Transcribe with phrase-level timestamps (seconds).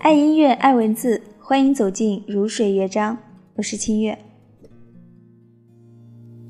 [0.00, 3.18] 爱音乐，爱文字，欢迎走进如水乐章。
[3.56, 4.16] 我是清月。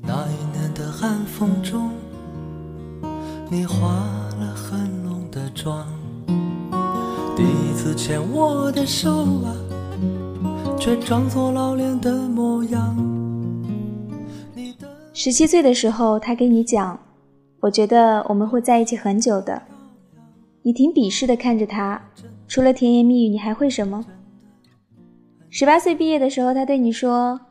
[0.03, 1.89] 那一年的寒风中，
[3.49, 3.87] 你化
[4.39, 5.87] 了很浓的妆，
[7.35, 9.09] 第一次牵我的手
[9.43, 9.55] 啊，
[10.79, 12.95] 却装作老练的模样。
[15.11, 16.97] 十七岁的时候，他跟你讲，
[17.61, 19.59] 我觉得我们会在一起很久的。
[20.69, 21.99] 你挺鄙视的看着他，
[22.47, 24.05] 除了甜言蜜语，你还会什么？
[25.49, 27.41] 十八岁毕业的时候，他对你说：“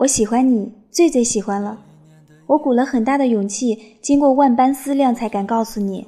[0.00, 1.78] 我喜欢你，最最喜欢了。”
[2.48, 6.06] 我鼓了很大的勇气，经过万般思量，才敢告诉你。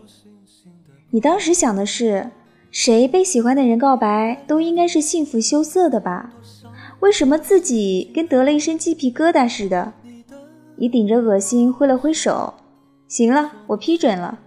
[1.11, 2.31] 你当时想的是，
[2.71, 6.33] 谁被喜欢的人告白，都应该是幸福羞涩的吧？
[7.01, 9.93] 为什么自己跟得了一身鸡皮疙瘩似的？
[10.77, 12.55] 你顶着恶心挥了挥手，
[13.07, 14.39] 行了，我批准了。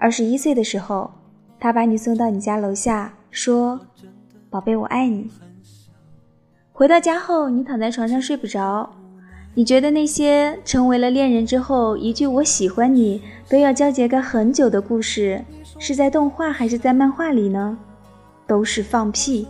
[0.00, 1.10] 二十一岁的时候，
[1.60, 3.78] 他把你送到你家楼下，说
[4.48, 5.30] ：“宝贝，我爱你。”
[6.72, 8.88] 回到家后，你躺在床上睡不着。
[9.52, 15.44] 你觉得那些成为了恋人之后一句“我喜欢你”都要交结个很久的故事，
[15.78, 17.76] 是在动画还是在漫画里呢？
[18.46, 19.46] 都是放屁！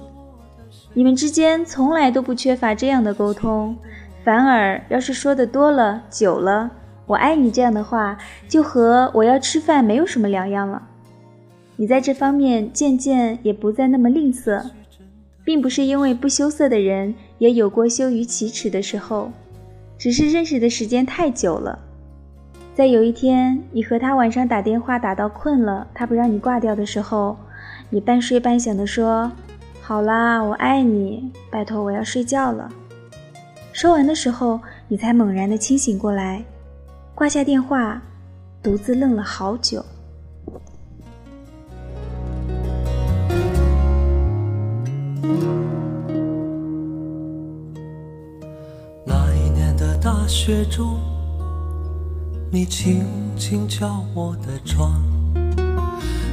[0.95, 3.77] 你们之间从来都不缺乏这样的沟通，
[4.25, 6.69] 反而要是说的多了、久了。
[7.11, 8.16] 我爱你这样的话，
[8.47, 10.80] 就和我要吃饭没有什么两样了。
[11.75, 14.62] 你在这方面渐渐也不再那么吝啬，
[15.42, 19.33] 并不是因为不羞涩的人也有过羞于启齿的时候，
[19.98, 21.77] 只是认识的时间太久了。
[22.77, 27.36] 在有一天，你和他晚上打电话打到困了，他不让你挂掉的时候，
[27.91, 29.33] 你半睡半醒的说
[29.83, 32.70] ：“好啦，我爱你，拜托我要睡觉了。”
[33.75, 36.44] 说完的时候，你才猛然的清醒过来。
[37.21, 38.01] 挂下电话，
[38.63, 39.85] 独自愣了好久。
[49.05, 50.99] 那一年的大雪中，
[52.50, 53.05] 你轻
[53.37, 54.99] 轻敲我的窗，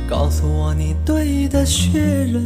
[0.09, 2.45] 告诉我你堆的雪人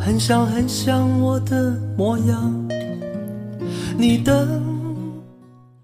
[0.00, 2.68] 很像很像我的模样。
[3.98, 4.64] 你等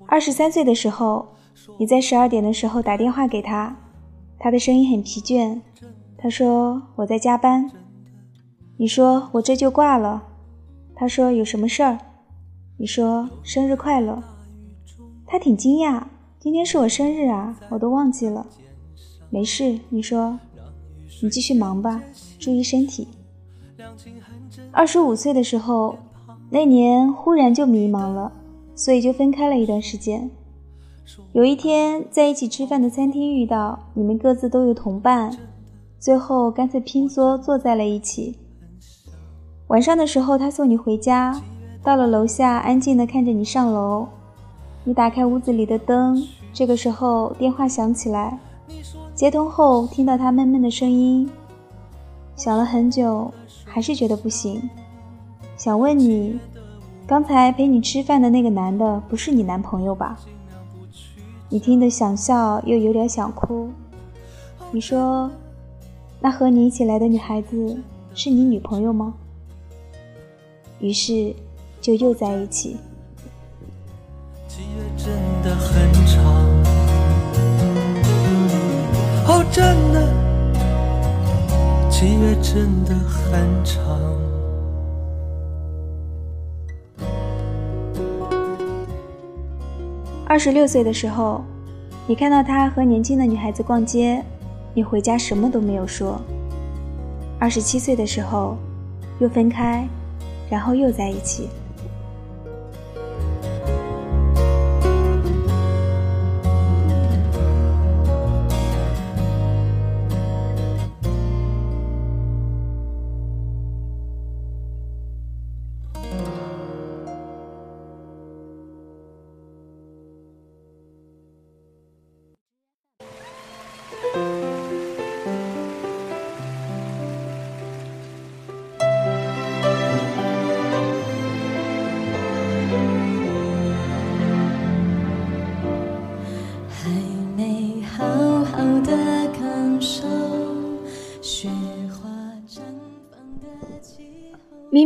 [0.07, 1.36] 二十三岁的时候。
[1.79, 3.77] 你在十二点的时候打电话给他，
[4.39, 5.61] 他的声音很疲倦。
[6.17, 7.71] 他说我在加班。
[8.79, 10.23] 你说我这就挂了。
[10.95, 11.99] 他说有什么事儿？
[12.79, 14.23] 你说生日快乐。
[15.27, 16.03] 他挺惊讶，
[16.39, 18.47] 今天是我生日啊，我都忘记了。
[19.29, 20.39] 没事，你说
[21.23, 22.03] 你继续忙吧，
[22.39, 23.09] 注意身体。
[24.71, 25.99] 二十五岁的时候，
[26.49, 28.33] 那年忽然就迷茫了，
[28.75, 30.31] 所以就分开了一段时间。
[31.33, 35.37] 有一天在一起吃饭的餐厅遇到，你们各自都有同伴，
[35.99, 38.37] 最后干脆拼桌坐在了一起。
[39.69, 41.41] 晚上的时候，他送你回家，
[41.83, 44.07] 到了楼下，安静的看着你上楼。
[44.85, 46.23] 你打开屋子里的灯，
[46.53, 48.39] 这个时候电话响起来，
[49.15, 51.29] 接通后听到他闷闷的声音，
[52.37, 53.33] 想了很久，
[53.65, 54.63] 还是觉得不行，
[55.57, 56.39] 想问你，
[57.07, 60.19] 刚才陪你吃饭的那个男的不是你男朋友吧？
[61.49, 63.71] 你听得想笑，又有点想哭。
[64.73, 65.31] 你说，
[66.21, 67.79] 那和你一起来的女孩子
[68.15, 69.15] 是你女朋友吗？
[70.81, 71.35] 于是，
[71.81, 72.77] 就又在一起。
[74.49, 76.25] 七月真的很长，
[79.29, 84.36] 哦，真的，七月真的很长。
[90.37, 91.43] 二十六岁的时候，
[92.07, 94.23] 你看到他和年轻的女孩子逛街，
[94.75, 96.21] 你回家什么都没有说。
[97.39, 98.59] 二十七岁的时候，
[99.19, 99.89] 又分开，
[100.51, 101.49] 然后又在一起。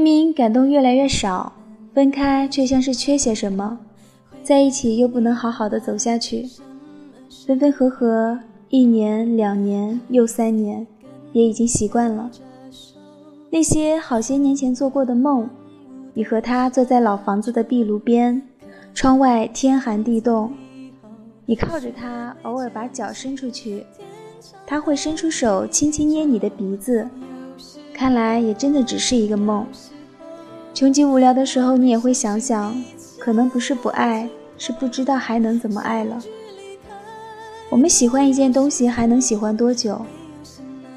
[0.01, 1.53] 明明感动越来越少，
[1.93, 3.79] 分开却像是缺些什么，
[4.43, 6.49] 在一起又不能好好的走下去，
[7.47, 10.87] 分分合合一年两年又三年，
[11.35, 12.31] 也已经习惯了。
[13.51, 15.47] 那些好些年前做过的梦，
[16.15, 18.41] 你和他坐在老房子的壁炉边，
[18.95, 20.51] 窗外天寒地冻，
[21.45, 23.85] 你靠着他，偶尔把脚伸出去，
[24.67, 27.07] 他会伸出手轻轻捏你的鼻子。
[28.01, 29.67] 看来也真的只是一个梦。
[30.73, 32.83] 穷极无聊的时候，你也会想想，
[33.19, 34.27] 可能不是不爱，
[34.57, 36.19] 是不知道还能怎么爱了。
[37.69, 40.01] 我们喜欢一件东西，还能喜欢多久？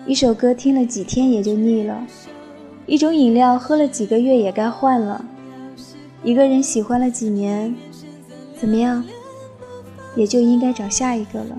[0.05, 2.07] 一首歌听了几天也就腻了。
[2.85, 5.25] 一种饮料喝了几个月也该换了，
[6.23, 7.75] 一个人喜欢了几年，
[8.57, 9.03] 怎么样，
[10.15, 11.57] 也就应该找下一个了。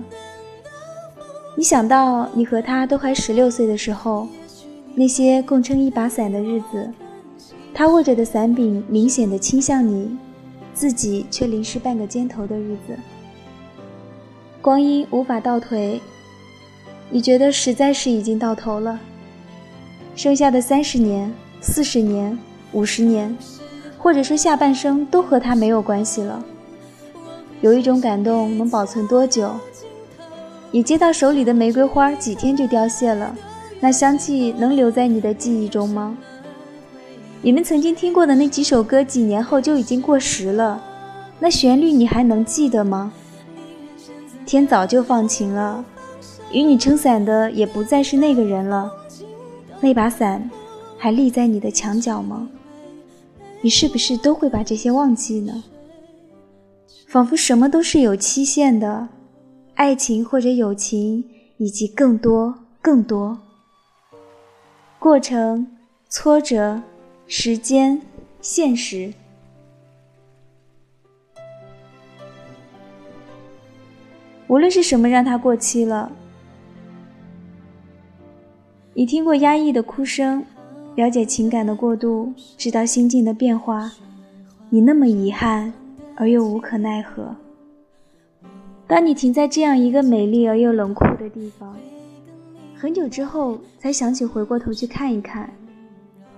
[1.55, 4.27] 你想到你和他都还十六岁的时候，
[4.97, 6.89] 那些共撑一把伞的日子，
[7.73, 10.17] 他握着的伞柄明显的倾向你，
[10.73, 12.97] 自己却淋湿半个肩头的日子，
[14.61, 15.99] 光阴无法倒退，
[17.09, 18.97] 你觉得实在是已经到头了。
[20.15, 22.39] 剩下的三十年、四十年、
[22.71, 23.37] 五十年，
[23.97, 26.41] 或者说下半生，都和他没有关系了。
[27.59, 29.51] 有一种感动能保存多久？
[30.71, 33.35] 你接到手里的玫瑰花几天就凋谢了，
[33.79, 36.17] 那香气能留在你的记忆中吗？
[37.41, 40.83] 你们曾经听过的那几首歌，几年后就已经过时了，
[41.39, 43.13] 那旋律你还能记得吗？
[44.45, 45.85] 天早就放晴了，
[46.51, 48.91] 与你撑伞的也不再是那个人了。
[49.81, 50.49] 那把伞
[50.97, 52.49] 还立在你的墙角吗？
[53.61, 55.63] 你是不是都会把这些忘记呢？
[57.07, 59.07] 仿佛什么都是有期限的，
[59.75, 61.25] 爱情或者友情，
[61.57, 63.37] 以及更多更多。
[65.05, 65.67] 过程、
[66.09, 66.81] 挫折、
[67.27, 68.01] 时间、
[68.41, 69.13] 现实，
[74.47, 76.11] 无论是什么让它过期了。
[78.95, 80.43] 你听过压抑的哭声，
[80.95, 83.91] 了解情感的过度，知道心境的变化。
[84.71, 85.71] 你那么遗憾，
[86.15, 87.35] 而又无可奈何。
[88.87, 91.77] 当你停在这样一个美丽而又冷酷的地方，
[92.77, 95.49] 很久之后才想起回过头去看一看，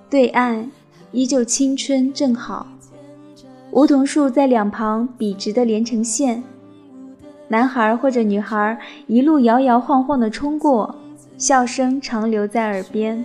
[0.09, 0.69] 对岸
[1.11, 2.67] 依旧青春正好，
[3.71, 6.43] 梧桐树在两旁笔直的连成线，
[7.47, 10.95] 男孩或者女孩一路摇摇晃晃地冲过。
[11.37, 13.23] 笑声长留在耳边，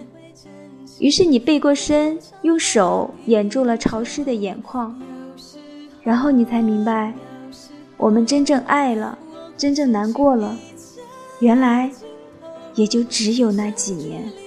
[0.99, 4.95] 于是你背过身，用手掩住了潮湿的眼眶，
[6.03, 7.15] 然后你才明白，
[7.97, 9.19] 我们真正爱了，
[9.57, 10.55] 真正难过了，
[11.41, 11.91] 原来
[12.75, 14.42] 也就只有那几年。